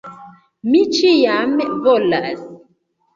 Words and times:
Mi 0.69 0.79
ĉiam 0.99 1.53
volas! 1.83 2.41